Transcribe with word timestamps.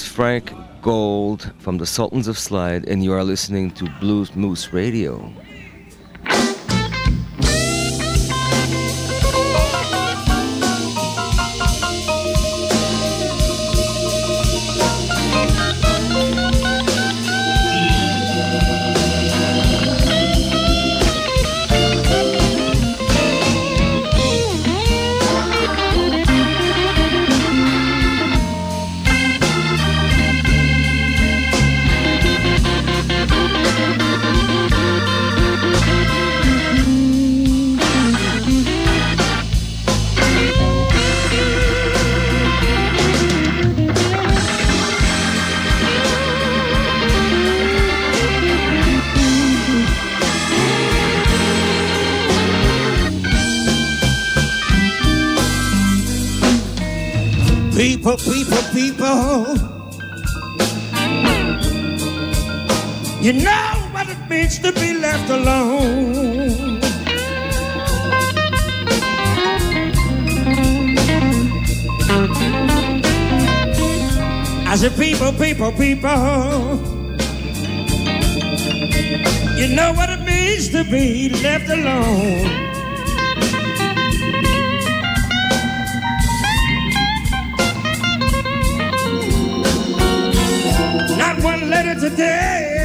is 0.00 0.06
Frank 0.06 0.52
Gold 0.82 1.52
from 1.58 1.78
the 1.78 1.86
Sultans 1.86 2.28
of 2.28 2.38
Slide, 2.38 2.86
and 2.86 3.02
you 3.02 3.14
are 3.14 3.24
listening 3.24 3.70
to 3.72 3.88
Blues 3.98 4.34
Moose 4.36 4.70
Radio. 4.70 5.32
You 63.26 63.32
know 63.32 63.88
what 63.90 64.08
it 64.08 64.30
means 64.30 64.60
to 64.60 64.70
be 64.70 64.94
left 64.94 65.28
alone. 65.30 66.78
I 74.64 74.76
said, 74.76 74.94
people, 74.96 75.32
people, 75.32 75.72
people. 75.72 76.78
You 79.58 79.74
know 79.74 79.92
what 79.94 80.08
it 80.08 80.22
means 80.24 80.68
to 80.68 80.84
be 80.84 81.28
left 81.30 81.68
alone. 81.68 82.44
Not 91.18 91.42
one 91.42 91.68
letter 91.68 91.98
today. 91.98 92.75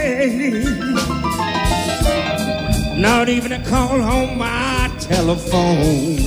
Not 2.98 3.30
even 3.30 3.52
a 3.52 3.64
call 3.64 4.02
on 4.02 4.38
my 4.38 4.92
telephone. 5.00 6.18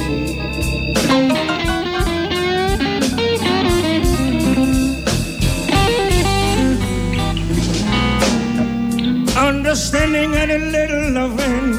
Understanding 9.36 10.34
and 10.36 10.50
a 10.50 10.58
little 10.58 11.10
loving. 11.12 11.74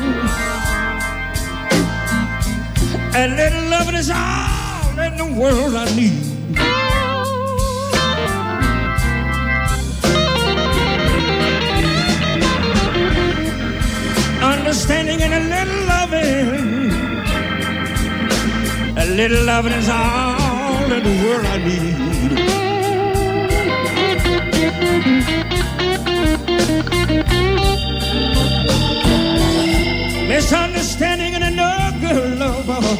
A 3.16 3.28
little 3.28 3.70
loving 3.70 3.96
is 3.96 4.10
all 4.10 5.00
in 5.00 5.18
the 5.18 5.25
world 5.40 5.75
I 5.75 5.86
need. 5.96 6.25
Understanding 14.75 15.22
and 15.22 15.34
a 15.34 15.39
little 15.39 15.86
loving. 15.88 16.91
A 18.98 19.05
little 19.05 19.46
loving 19.46 19.72
is 19.72 19.88
all 19.88 20.91
in 20.91 21.01
the 21.01 21.15
world 21.24 21.46
I 21.46 21.58
need. 21.63 21.91
Misunderstanding 30.27 31.36
and 31.36 31.44
another 31.46 32.36
lover. 32.36 32.79
Oh. 32.82 32.98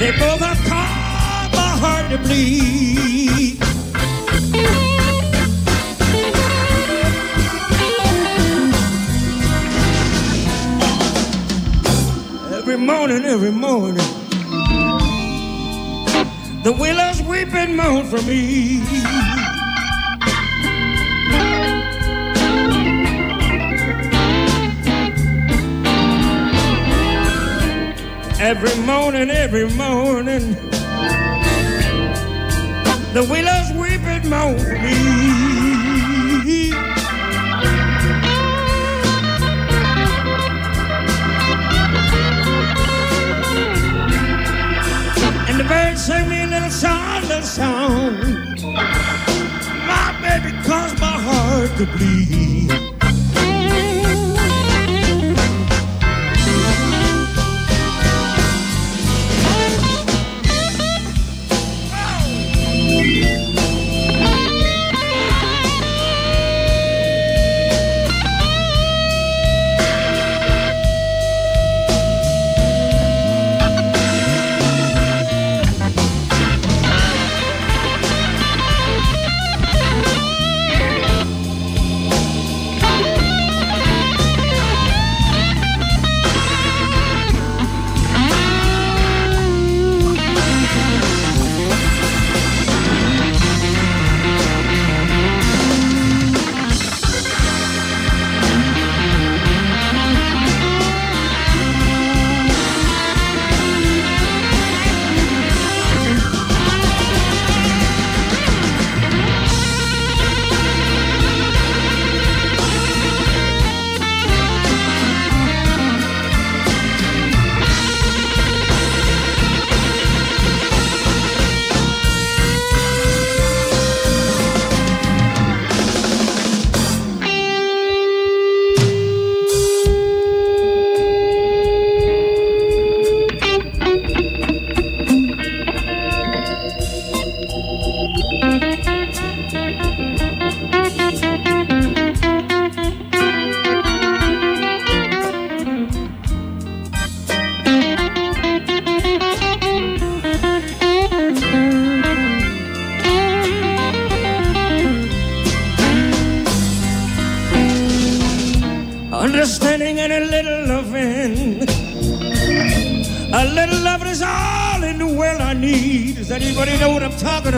They 0.00 0.10
both 0.18 0.40
have 0.40 0.60
caused 0.66 1.52
my 1.54 1.70
heart 1.82 2.10
to 2.10 2.18
bleed. 2.18 3.19
Morning, 12.80 13.24
every 13.24 13.50
morning. 13.52 13.96
The 16.62 16.72
willows 16.78 17.22
weep 17.22 17.54
and 17.54 17.76
moan 17.76 18.06
for 18.06 18.20
me. 18.22 18.80
Every 28.40 28.74
morning, 28.84 29.30
every 29.30 29.68
morning. 29.70 30.54
The 33.12 33.26
willows 33.28 33.72
weep 33.72 34.02
and 34.02 34.30
moan 34.30 34.58
for 34.58 34.78
me. 34.78 35.49
Song. 47.60 48.16
My 49.90 50.06
baby 50.22 50.52
caused 50.66 50.98
my 50.98 51.16
heart 51.26 51.70
to 51.78 51.86
bleed. 51.96 52.89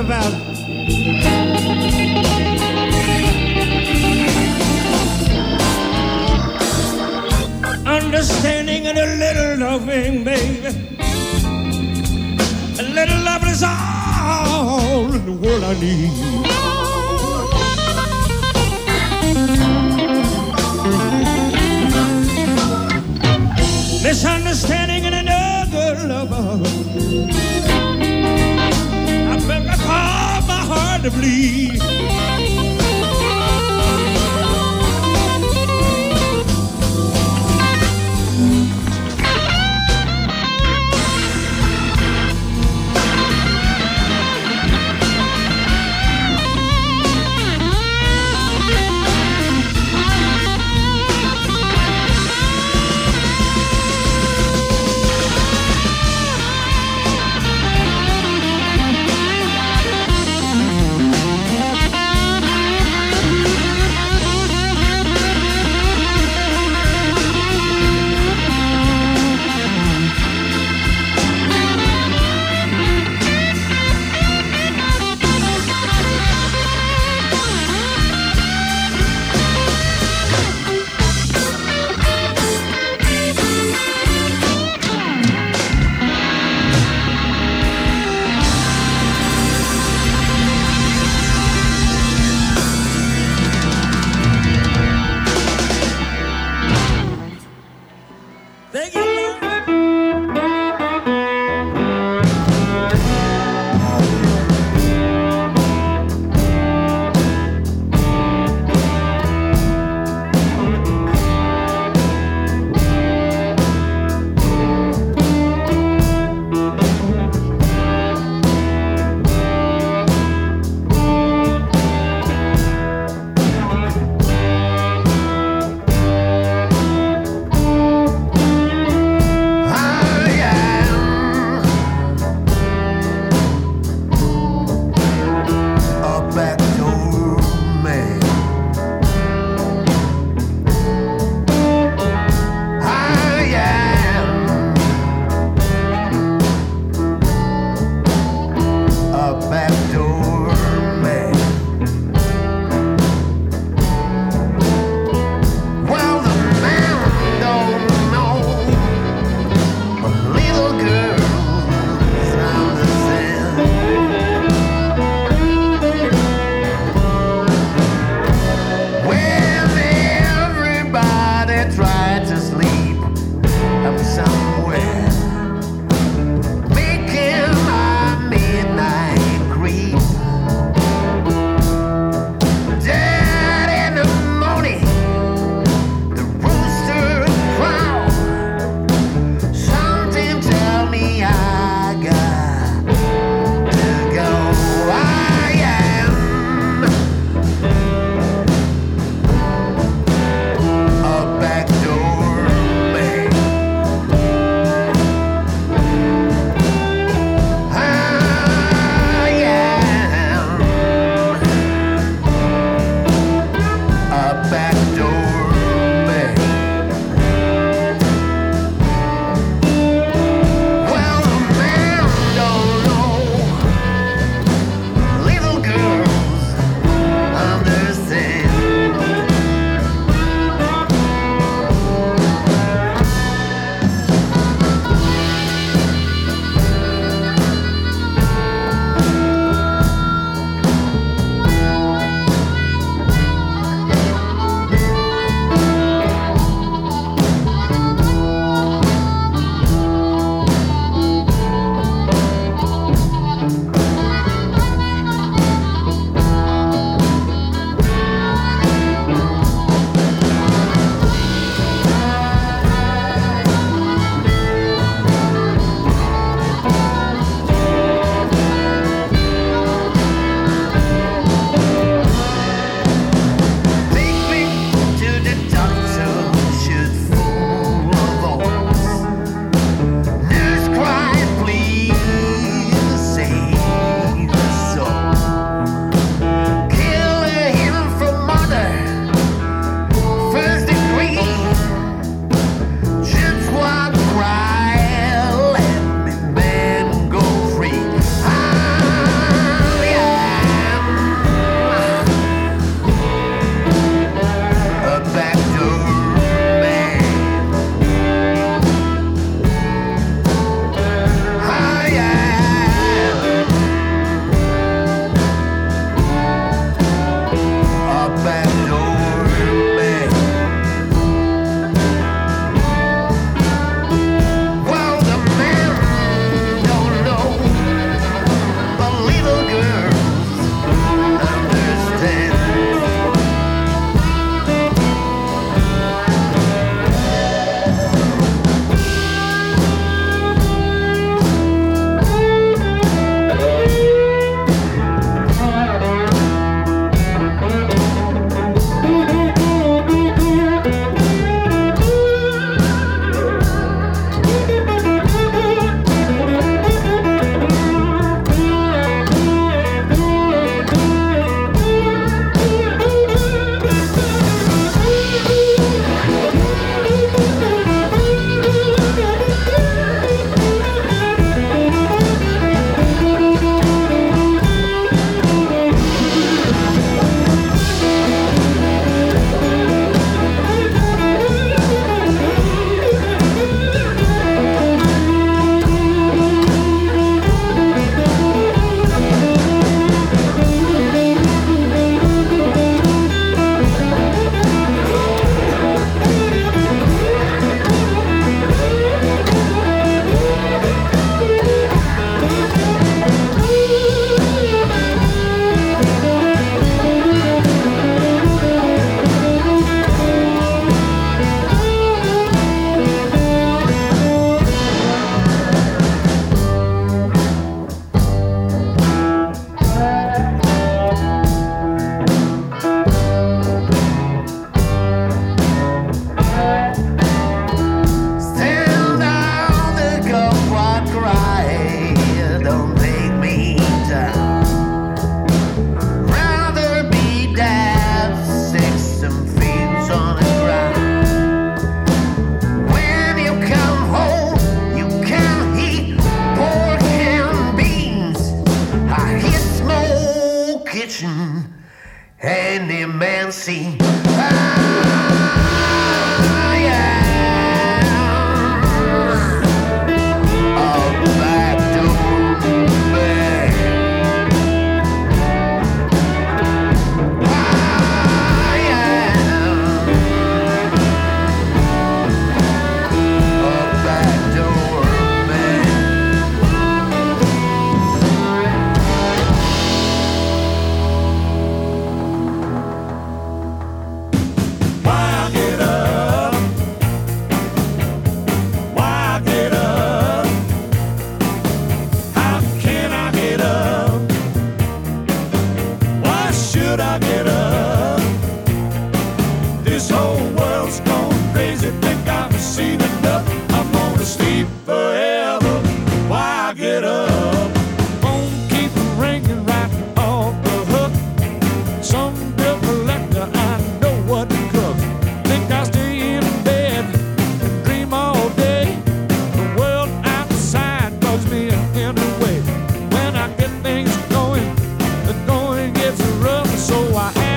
About? 0.03 0.62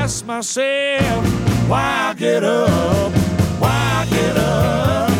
ask 0.05 0.23
myself, 0.23 1.25
why 1.67 2.11
I 2.11 2.13
get 2.13 2.43
up? 2.43 3.11
Why 3.59 3.71
I 3.71 4.05
get 4.07 4.37
up? 4.37 5.14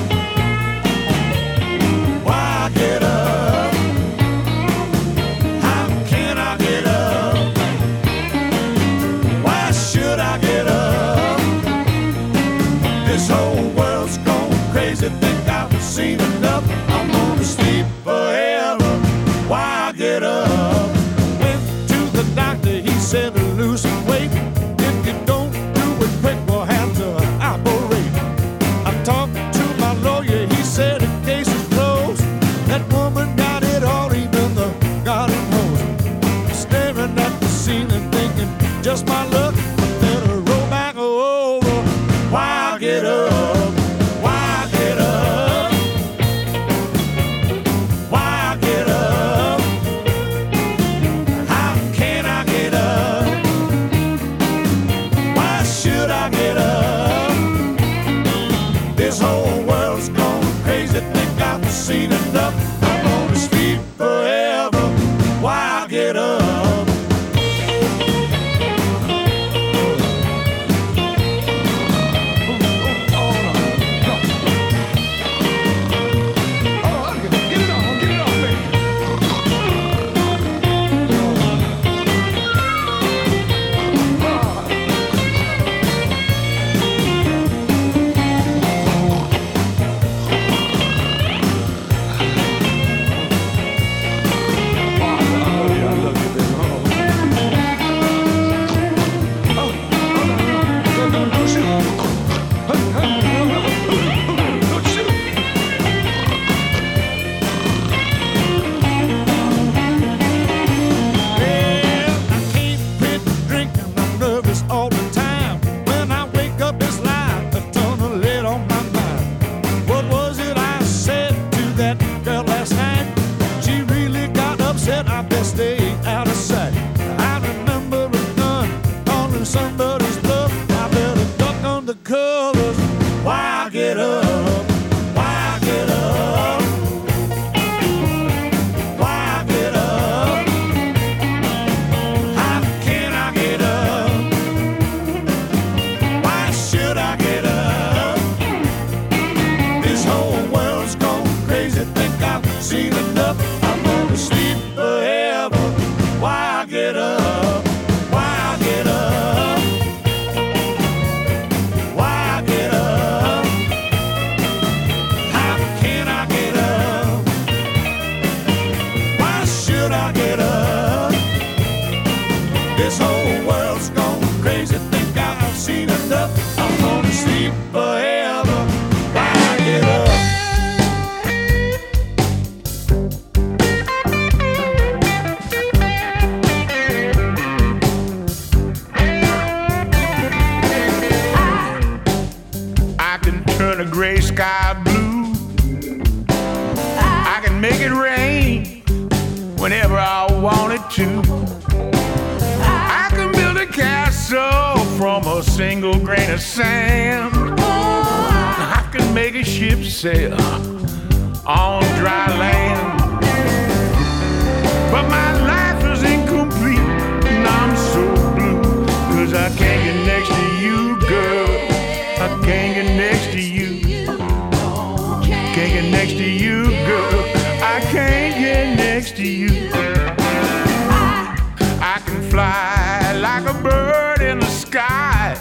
Fly 232.36 233.14
like 233.14 233.46
a 233.46 233.54
bird 233.64 234.20
in 234.22 234.40
the 234.40 234.52
sky. 234.66 235.38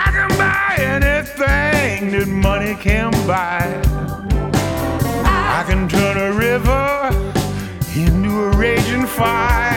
I 0.00 0.08
can 0.16 0.30
buy 0.38 0.74
anything 0.78 2.12
that 2.12 2.28
money 2.28 2.74
can 2.76 3.10
buy. 3.26 3.66
I 5.58 5.62
can 5.68 5.86
turn 5.86 6.16
a 6.16 6.32
river 6.32 7.10
into 7.94 8.30
a 8.44 8.56
raging 8.56 9.06
fire. 9.06 9.73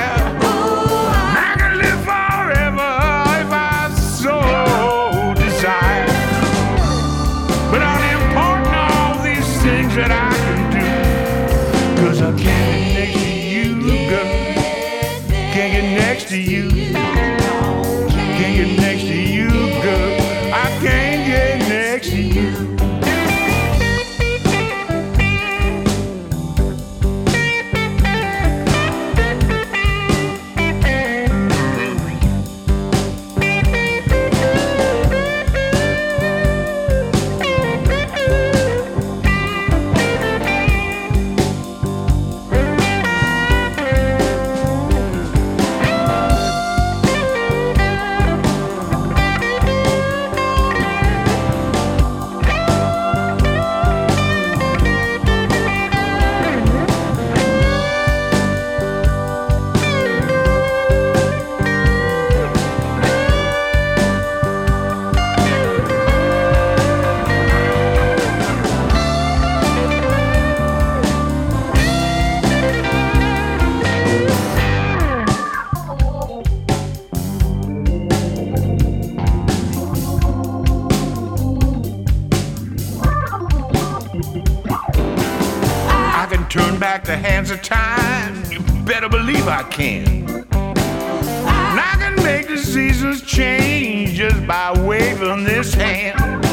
The 87.06 87.18
hands 87.18 87.52
of 87.52 87.62
time. 87.62 88.44
You 88.52 88.60
better 88.84 89.10
believe 89.10 89.48
I 89.48 89.64
can. 89.64 90.28
And 90.30 91.80
I 91.80 91.96
can 92.00 92.16
make 92.24 92.48
the 92.48 92.58
seasons 92.58 93.22
change 93.22 94.14
just 94.14 94.46
by 94.48 94.72
waving 94.82 95.44
this 95.44 95.74
hand. 95.74 96.46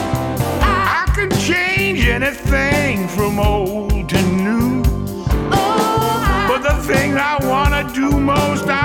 I 0.62 1.10
can 1.14 1.30
change 1.38 2.06
anything 2.06 3.08
from 3.08 3.38
old 3.38 4.08
to 4.08 4.22
new. 4.22 4.82
But 6.48 6.62
the 6.62 6.76
thing 6.82 7.16
I 7.16 7.38
wanna 7.42 7.90
do 7.94 8.10
most, 8.18 8.66
I 8.66 8.83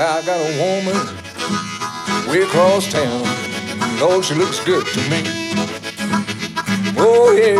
I 0.00 0.22
got 0.22 0.38
a 0.38 0.52
woman 0.62 0.94
way 2.30 2.42
across 2.42 2.86
town. 2.86 3.26
Lord, 3.98 4.24
she 4.24 4.34
looks 4.36 4.62
good 4.64 4.86
to 4.86 5.00
me. 5.10 5.22
Oh 6.96 7.34
yeah. 7.34 7.58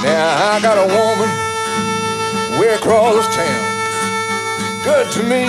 Now 0.00 0.56
I 0.56 0.60
got 0.62 0.80
a 0.80 0.88
woman 0.88 1.28
way 2.58 2.72
across 2.72 3.36
town. 3.36 3.64
Good 4.82 5.12
to 5.12 5.22
me. 5.24 5.44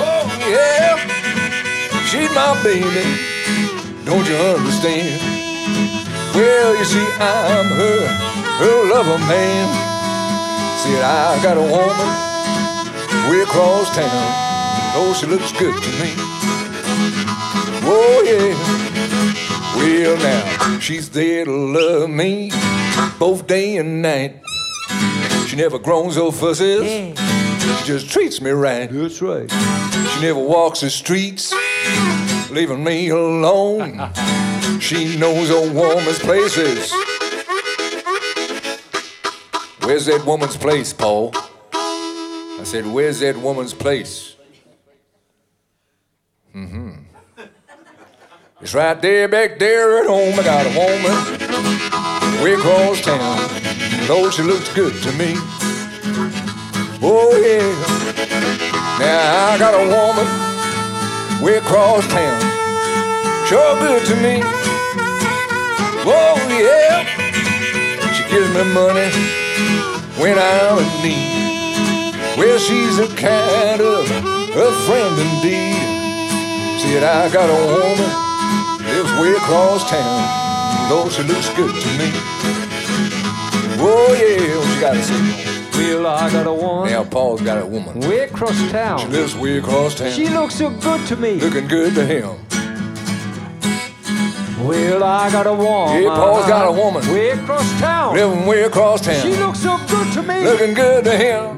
Oh 0.00 0.32
yeah. 0.48 0.96
She's 2.08 2.34
my 2.34 2.56
baby. 2.64 3.04
Don't 4.06 4.26
you 4.26 4.36
understand? 4.36 5.20
Well, 6.34 6.74
you 6.78 6.84
see, 6.86 7.06
I'm 7.20 7.66
her, 7.68 8.06
her 8.60 8.88
lover 8.88 9.18
man. 9.28 9.68
Said 10.78 11.02
I 11.02 11.42
got 11.42 11.58
a 11.58 11.60
woman 11.60 12.23
way 13.30 13.40
across 13.40 13.94
town. 13.94 14.10
Oh, 14.96 15.16
she 15.18 15.26
looks 15.26 15.52
good 15.52 15.74
to 15.82 15.90
me. 16.00 16.12
Oh 17.86 18.22
yeah. 18.24 18.54
Well 19.76 20.16
now, 20.18 20.78
she's 20.78 21.10
there 21.10 21.44
to 21.44 21.50
love 21.50 22.10
me 22.10 22.50
both 23.18 23.46
day 23.46 23.76
and 23.76 24.02
night. 24.02 24.40
She 25.46 25.56
never 25.56 25.78
groans 25.78 26.16
or 26.16 26.32
fusses. 26.32 26.84
She 26.84 27.84
just 27.84 28.10
treats 28.10 28.40
me 28.40 28.50
right. 28.50 28.90
That's 28.90 29.20
right. 29.20 29.50
She 29.50 30.20
never 30.20 30.40
walks 30.40 30.80
the 30.80 30.90
streets, 30.90 31.52
leaving 32.50 32.82
me 32.84 33.08
alone. 33.08 34.10
She 34.80 35.16
knows 35.18 35.48
the 35.48 35.70
warmest 35.74 36.22
places. 36.22 36.92
Where's 39.84 40.06
that 40.06 40.24
woman's 40.24 40.56
place, 40.56 40.92
Paul? 40.92 41.32
Said, 42.74 42.88
Where's 42.88 43.20
that 43.20 43.36
woman's 43.36 43.72
place? 43.72 44.34
Mm-hmm. 46.52 47.04
It's 48.62 48.74
right 48.74 49.00
there, 49.00 49.28
back 49.28 49.60
there 49.60 50.00
at 50.00 50.08
home. 50.08 50.34
I 50.34 50.42
got 50.42 50.66
a 50.66 50.70
woman 50.74 52.42
way 52.42 52.54
across 52.54 53.00
town. 53.00 54.08
Lord, 54.08 54.34
she 54.34 54.42
looks 54.42 54.74
good 54.74 54.92
to 55.04 55.12
me. 55.12 55.34
Oh, 57.00 57.30
yeah. 57.46 57.70
Now 58.98 59.52
I 59.52 59.56
got 59.56 59.74
a 59.74 59.86
woman 59.94 61.44
way 61.44 61.58
across 61.58 62.04
town. 62.08 62.40
Sure 63.46 63.78
good 63.78 64.04
to 64.04 64.16
me. 64.16 64.40
Oh, 66.02 66.34
yeah. 66.50 67.06
She 68.14 68.28
gives 68.28 68.52
me 68.52 68.64
money 68.74 69.12
when 70.18 70.36
I'm 70.36 70.78
in 70.78 71.02
need. 71.04 71.43
Well, 72.36 72.58
she's 72.58 72.98
a 72.98 73.06
kind 73.16 73.80
of 73.80 74.10
a 74.10 74.72
friend 74.86 75.14
indeed. 75.18 75.78
Said 76.80 77.04
I 77.04 77.30
got 77.32 77.48
a 77.48 77.60
woman 77.74 78.24
lives 78.84 79.12
way 79.20 79.32
across 79.32 79.88
town. 79.88 80.90
Lord, 80.90 81.12
she 81.12 81.22
looks 81.22 81.48
good 81.54 81.74
to 81.74 81.88
me. 81.98 82.10
Oh 83.78 84.16
yeah, 84.18 84.58
what 84.58 84.74
you 84.74 84.80
gotta 84.80 85.02
say? 85.02 85.54
Well, 85.74 86.06
I 86.06 86.30
got 86.30 86.46
a 86.46 86.52
woman 86.52 86.90
Now 86.90 87.04
Paul's 87.04 87.42
got 87.42 87.62
a 87.62 87.66
woman. 87.66 88.00
way 88.00 88.20
across 88.20 88.58
town. 88.70 88.98
She 88.98 89.06
lives 89.06 89.36
way 89.36 89.58
across 89.58 89.94
town. 89.94 90.12
She 90.12 90.28
looks 90.28 90.54
so 90.56 90.70
good 90.70 91.06
to 91.08 91.16
me. 91.16 91.40
looking 91.40 91.68
good 91.68 91.94
to 91.94 92.04
him. 92.04 92.36
Well, 94.66 95.04
I 95.04 95.30
got 95.30 95.46
a 95.46 95.52
woman. 95.52 96.02
Yeah, 96.02 96.08
Paul's 96.14 96.46
got 96.46 96.66
a 96.68 96.72
woman. 96.72 97.02
way 97.12 97.30
across 97.30 97.70
town. 97.80 98.14
Living 98.14 98.46
way 98.46 98.62
across 98.62 99.02
town. 99.02 99.20
She 99.20 99.36
looks 99.36 99.60
so 99.60 99.78
good 99.88 100.12
to 100.14 100.22
me. 100.22 100.42
looking 100.42 100.74
good 100.74 101.04
to 101.04 101.16
him. 101.16 101.56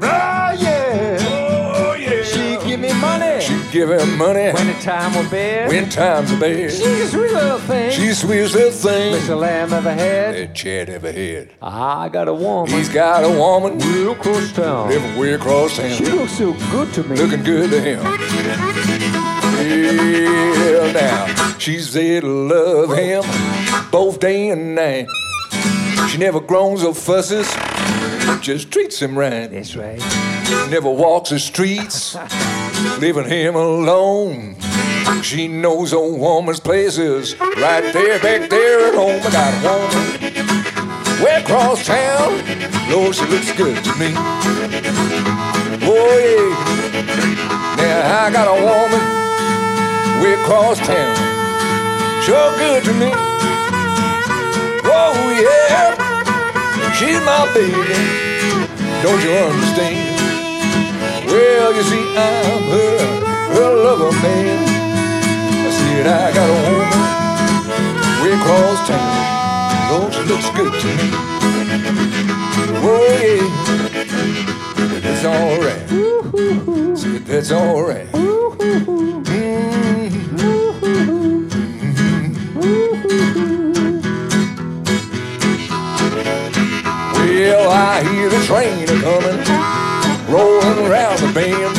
Give 3.85 4.17
money. 4.17 4.51
When 4.51 4.67
the 4.67 4.73
time 4.81 5.13
will 5.13 5.29
bad. 5.29 5.69
when 5.69 5.89
times 5.89 6.31
are 6.31 6.39
bad. 6.39 6.71
She's 6.71 6.83
a 6.83 7.07
sweet 7.07 7.31
little 7.31 7.59
thing. 7.59 7.91
She's 7.91 8.21
the 8.21 8.27
sweetest 8.27 8.55
little 8.55 8.71
thing 8.71 9.13
Mr. 9.13 9.39
Lamb 9.39 9.73
ever 9.73 9.93
had. 9.93 10.33
that 10.35 10.55
Chad 10.55 10.89
ever 10.89 11.11
had. 11.11 11.51
Ah, 11.61 12.01
I 12.01 12.09
got 12.09 12.27
a 12.27 12.33
woman. 12.33 12.71
He's 12.75 12.89
got 12.89 13.23
a 13.23 13.29
woman 13.29 13.77
real 13.79 14.15
close 14.15 14.51
town. 14.53 14.89
living 14.89 15.15
way 15.17 15.33
across 15.33 15.77
She 15.77 16.05
looks 16.05 16.37
so 16.37 16.53
good 16.71 16.91
to 16.93 17.03
me. 17.03 17.15
looking 17.17 17.43
good 17.43 17.69
to 17.69 17.81
him. 17.81 18.03
Well, 19.57 20.93
now 20.93 21.57
she's 21.57 21.93
there 21.93 22.21
to 22.21 22.27
love 22.27 22.97
him 22.97 23.23
both 23.91 24.19
day 24.19 24.49
and 24.49 24.75
night. 24.75 25.07
She 26.09 26.17
never 26.17 26.39
groans 26.39 26.83
or 26.83 26.93
fusses, 26.95 27.47
just 28.41 28.71
treats 28.71 28.99
him 29.01 29.17
right. 29.17 29.47
That's 29.51 29.75
right. 29.75 30.01
Never 30.69 30.89
walks 30.89 31.29
the 31.29 31.39
streets, 31.39 32.15
leaving 32.99 33.25
him 33.25 33.55
alone. 33.55 34.55
She 35.21 35.47
knows 35.47 35.91
a 35.91 35.99
woman's 35.99 36.61
places 36.61 37.37
right 37.39 37.91
there, 37.91 38.17
back 38.19 38.49
there 38.49 38.87
at 38.87 38.95
home. 38.95 39.19
I 39.23 39.31
got 39.31 39.53
a 39.53 39.67
woman 39.67 41.23
way 41.23 41.41
across 41.41 41.85
town. 41.85 42.31
Lord, 42.89 43.15
she 43.15 43.25
looks 43.25 43.51
good 43.57 43.83
to 43.83 43.95
me. 43.95 44.13
Oh, 45.83 46.15
yeah. 46.23 46.67
Now 47.77 48.25
I 48.25 48.31
got 48.31 48.47
a 48.47 48.59
woman 48.63 50.23
way 50.23 50.33
across 50.33 50.77
town. 50.79 51.15
Sure 52.23 52.51
good 52.57 52.83
to 52.85 52.93
me. 52.93 53.11
Oh, 54.85 55.15
yeah. 55.43 55.95
She's 56.93 57.19
my 57.25 57.51
baby. 57.53 58.27
Don't 59.03 59.21
you 59.23 59.31
understand? 59.31 60.06
Well, 61.37 61.71
you 61.75 61.83
see, 61.83 62.01
I'm 62.17 62.63
her, 62.63 62.97
her 63.53 63.71
lover 63.83 64.11
man. 64.23 64.57
I 64.65 65.69
said 65.69 66.07
I 66.07 66.33
got 66.33 66.49
a 66.49 66.51
woman 66.65 67.01
way 68.23 68.31
across 68.33 68.79
town. 68.87 69.13
Lord, 69.91 70.11
she 70.15 70.23
looks 70.23 70.49
good 70.57 70.73
to 70.81 70.87
me. 70.97 71.09
Oh 72.81 73.05
yeah, 73.21 73.45
that's 74.99 75.25
alright. 75.25 75.85
Said 76.97 77.23
that's 77.27 77.51
alright. 77.51 78.07
Mm-hmm. 78.13 79.21
Mm-hmm. 80.57 81.07
Well, 87.13 87.69
I 87.69 88.01
hear 88.09 88.27
the 88.27 88.39
train 88.47 88.89
a 88.89 89.36
around 90.85 91.19
the 91.19 91.31
bend. 91.33 91.75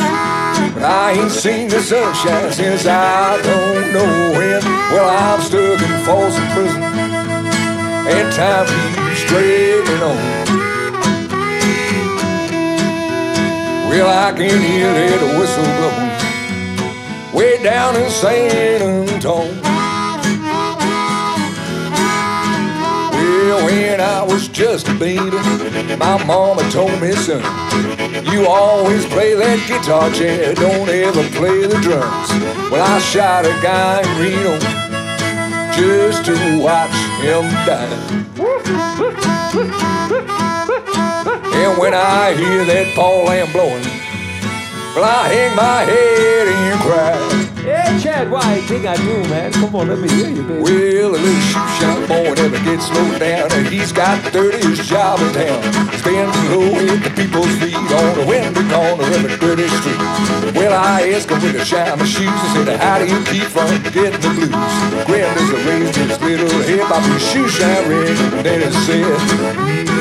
But 0.73 0.83
I 0.83 1.11
ain't 1.13 1.31
seen 1.31 1.69
the 1.69 1.79
sunshine 1.79 2.51
since 2.51 2.85
I 2.85 3.41
don't 3.41 3.93
know 3.93 4.31
when. 4.37 4.61
Well, 4.91 5.09
I'm 5.09 5.41
stuck 5.41 5.81
in 5.81 6.05
Folsom 6.05 6.47
Prison, 6.53 6.83
and 6.83 8.33
time 8.33 8.67
keeps 8.95 9.23
dragging 9.29 10.03
on. 10.03 10.17
Well, 13.89 14.07
I 14.07 14.31
can 14.37 14.61
hear 14.61 14.93
that 14.93 15.39
whistle 15.39 15.63
blowing 15.77 16.09
way 17.33 17.61
down 17.63 17.95
in 17.95 18.09
San 18.09 18.81
Antonio. 18.81 19.61
Well, 23.11 23.65
when 23.65 24.01
I 24.01 24.23
was 24.23 24.47
just 24.47 24.87
a 24.87 24.93
baby, 24.93 25.37
my 25.97 26.23
mama 26.25 26.69
told 26.71 27.01
me, 27.01 27.11
son, 27.13 27.41
you 28.25 28.47
always 28.47 29.05
play 29.05 29.33
that 29.35 29.59
guitar, 29.67 30.09
Chad, 30.11 30.55
don't 30.57 30.89
ever 30.89 31.23
play 31.37 31.65
the 31.65 31.79
drums. 31.81 32.29
Well, 32.71 32.83
I 32.83 32.99
shot 32.99 33.45
a 33.45 33.53
guy 33.61 34.01
in 34.01 34.19
Reno 34.19 34.59
just 35.73 36.25
to 36.25 36.61
watch 36.61 36.93
him 37.21 37.49
die. 37.65 38.19
And 41.55 41.77
when 41.77 41.93
I 41.93 42.33
hear 42.33 42.65
that 42.65 42.93
Paul 42.95 43.25
Lamb 43.25 43.51
blowing, 43.51 43.83
well, 44.95 45.05
I 45.05 45.27
hang 45.27 45.55
my 45.55 45.83
head 45.83 46.47
and 46.47 46.81
cry. 46.81 47.38
Chad, 48.09 48.27
you 48.27 48.89
I 48.89 48.95
do, 48.97 49.29
man? 49.29 49.53
Come 49.53 49.75
on, 49.75 49.87
let 49.87 49.99
me 49.99 50.09
hear 50.09 50.29
you, 50.29 50.41
baby. 50.41 50.63
Well, 50.63 51.13
a 51.13 51.21
little 51.21 51.41
shoe 51.45 51.69
shop 51.77 52.07
boy 52.09 52.33
never 52.33 52.57
gets 52.65 52.87
slowed 52.87 53.19
down, 53.19 53.51
and 53.51 53.67
he's 53.67 53.91
got 53.91 54.23
the 54.23 54.31
dirtiest 54.31 54.89
job 54.89 55.19
in 55.19 55.31
town. 55.31 55.61
He's 55.93 56.01
been 56.01 56.25
low 56.49 56.73
at 56.89 57.03
the 57.05 57.11
people's 57.13 57.53
feet 57.61 57.75
on 57.77 58.17
the 58.17 58.25
windy 58.25 58.65
corner 58.65 59.05
of 59.05 59.25
a 59.29 59.37
dirty 59.37 59.69
street. 59.69 60.01
Well, 60.57 60.73
I 60.73 61.13
asked 61.13 61.29
him 61.29 61.39
with 61.43 61.61
a 61.61 61.63
shine 61.63 61.99
my 61.99 62.05
shoes, 62.05 62.27
I 62.33 62.65
said, 62.65 62.79
How 62.81 62.97
do 62.97 63.05
you 63.05 63.23
keep 63.29 63.45
from 63.45 63.69
getting 63.93 64.19
the 64.19 64.29
blues? 64.33 64.57
As 64.57 65.49
a 65.51 65.57
raised 65.69 65.95
his 65.95 66.19
little 66.19 66.49
head 66.65 66.89
by 66.89 66.99
his 67.13 67.21
shoe 67.29 67.47
shine 67.47 67.89
red, 67.89 68.17
and 68.33 68.43
then 68.43 68.71
he 68.71 68.79
said, 68.89 69.98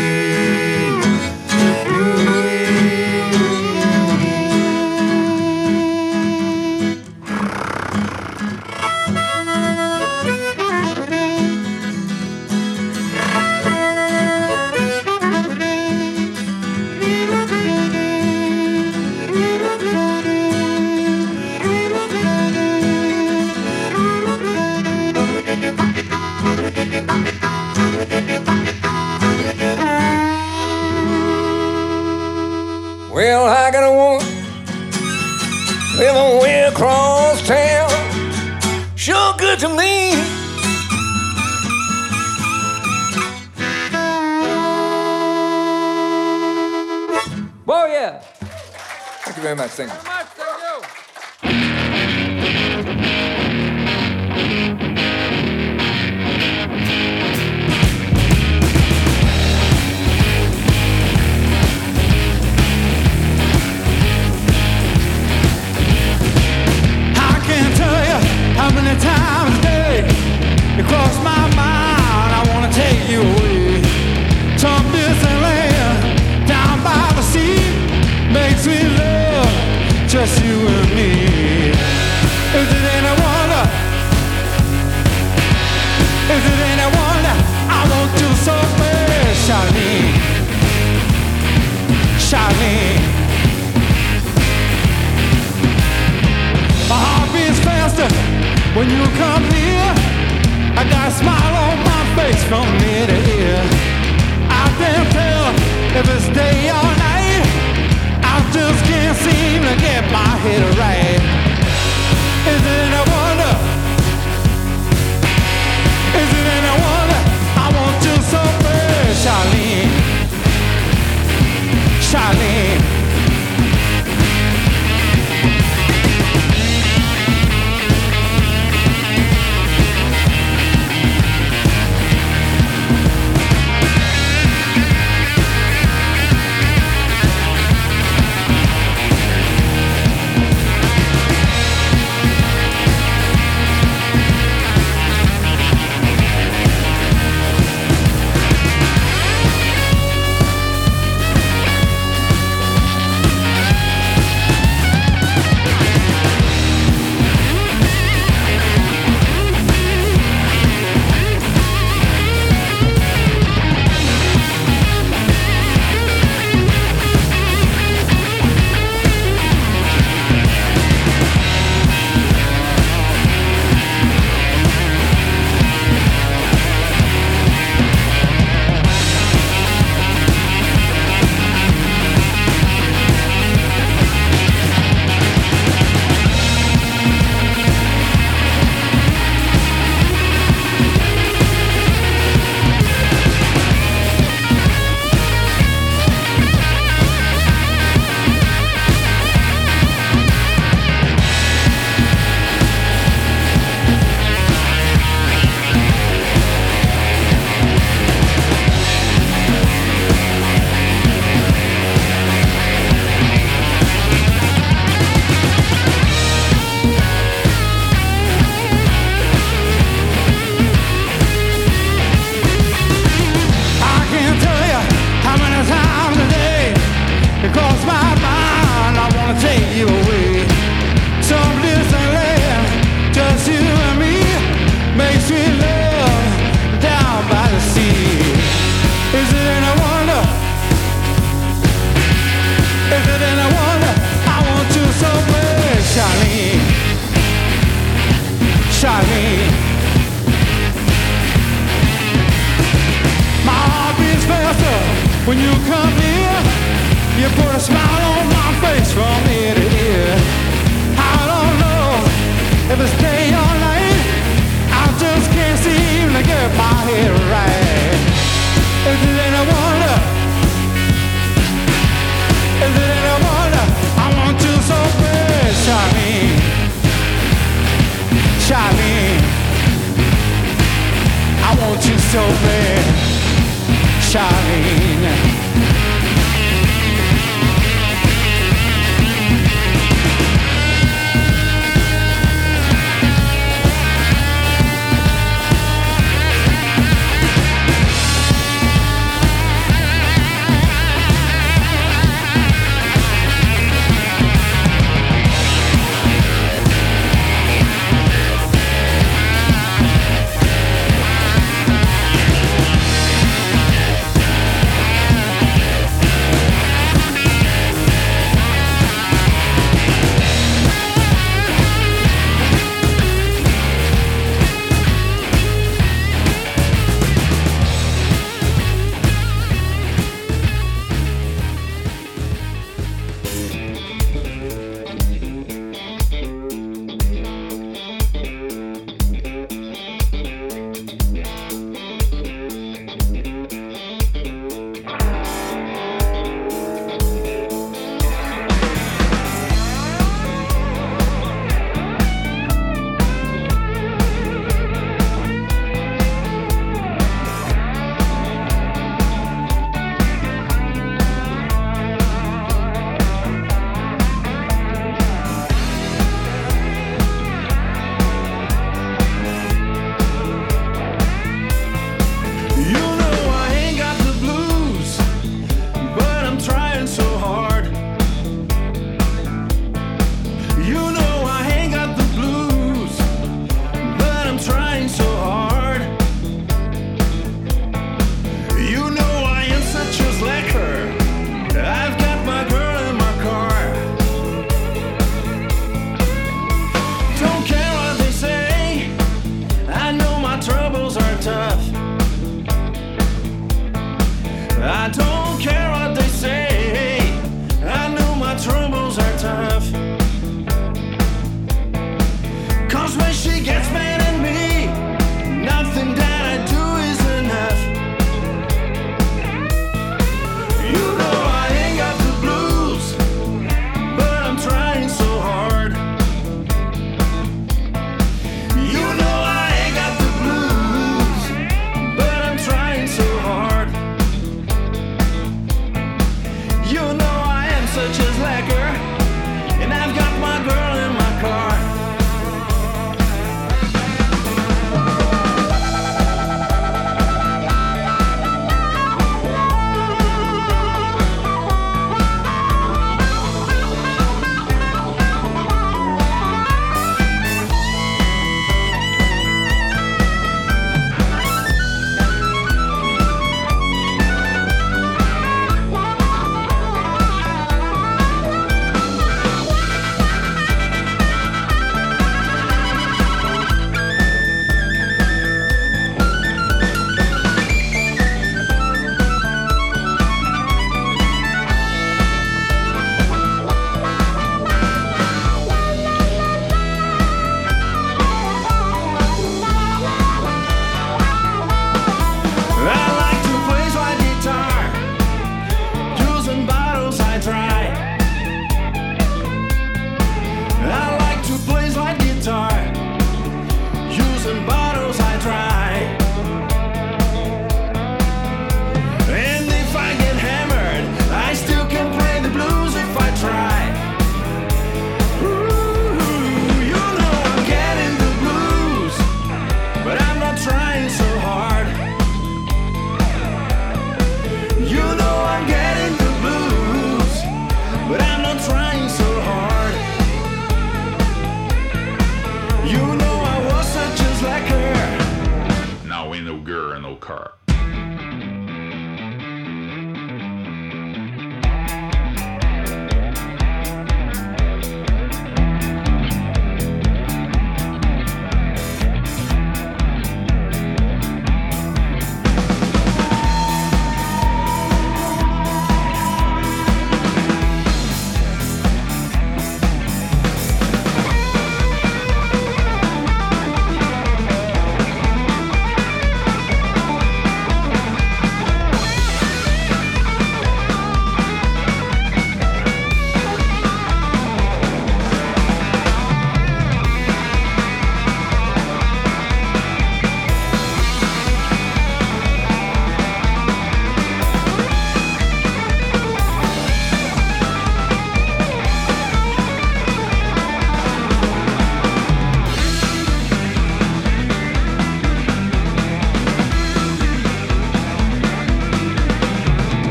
thank 49.67 49.93
you. 50.05 50.08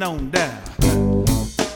sitting 0.00 0.02
on 0.02 0.30
down. 0.30 0.62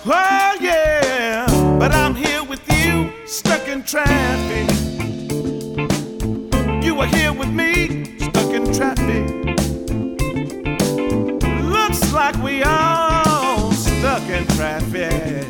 Oh 0.06 0.56
yeah, 0.60 1.46
but 1.78 1.92
I'm 1.92 2.14
here 2.14 2.42
with 2.44 2.60
you, 2.70 3.12
stuck 3.26 3.68
in 3.68 3.82
traffic. 3.82 4.70
You 6.82 7.00
are 7.00 7.06
here 7.06 7.32
with 7.32 7.48
me, 7.48 8.18
stuck 8.18 8.50
in 8.52 8.72
traffic. 8.72 9.28
Looks 11.64 12.12
like 12.12 12.36
we 12.42 12.62
all 12.62 13.72
stuck 13.72 14.22
in 14.28 14.46
traffic. 14.56 15.46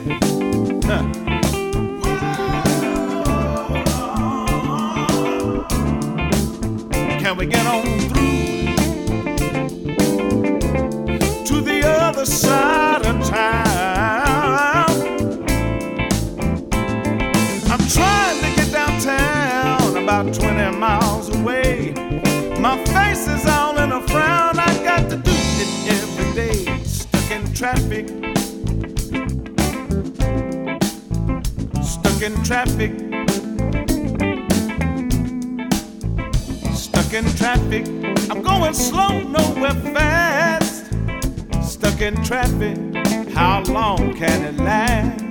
Can 7.21 7.37
we 7.39 7.47
get 7.47 7.67
on 7.67 8.14
side 12.27 13.05
of 13.05 13.29
town. 13.29 14.91
I'm 17.71 17.89
trying 17.89 18.41
to 18.41 18.57
get 18.57 18.73
downtown, 18.73 19.97
about 19.97 20.33
20 20.33 20.79
miles 20.79 21.29
away. 21.37 21.93
My 22.59 22.83
face 22.87 23.29
is 23.29 23.47
all 23.47 23.77
in 23.79 23.93
a 23.93 24.01
frown. 24.09 24.59
I 24.59 24.73
got 24.83 25.11
to 25.11 25.17
do 25.17 25.33
it 25.33 25.93
every 25.93 26.33
day, 26.35 26.83
stuck 26.85 27.31
in 27.31 27.53
traffic. 27.53 28.09
Stuck 31.85 32.23
in 32.23 32.43
traffic. 32.43 32.93
Stuck 36.75 37.13
in 37.13 37.25
traffic. 37.37 37.87
I'm 38.31 38.43
going 38.43 38.73
slow, 38.73 39.21
nowhere 39.21 39.75
fast 39.93 40.64
stuck 41.95 42.03
in 42.03 42.25
traffic, 42.25 43.33
how 43.35 43.63
long 43.65 44.15
can 44.15 44.45
it 44.45 44.57
last? 44.57 45.24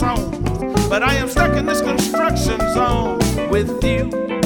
But 0.00 1.02
I 1.02 1.14
am 1.16 1.28
stuck 1.28 1.56
in 1.56 1.66
this 1.66 1.80
construction 1.80 2.60
zone 2.72 3.18
with 3.50 3.82
you. 3.82 4.37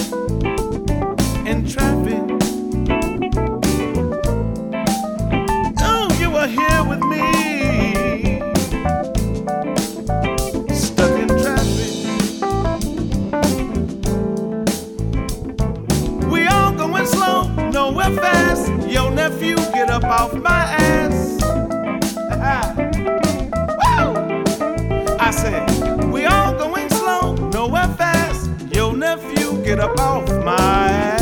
off 29.99 30.45
my 30.45 30.57
ass. 30.57 31.22